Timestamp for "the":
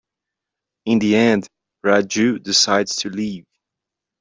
0.97-1.15